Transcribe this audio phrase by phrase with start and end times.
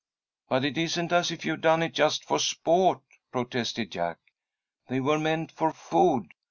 [0.49, 3.01] "But it isn't as if you'd done it just for sport,"
[3.31, 4.17] protested Jack.
[4.87, 6.29] "They were meant for food.